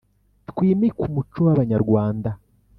Twimike 0.49 0.99
umuco 1.05 1.37
w’abanyarwanda 1.45 2.29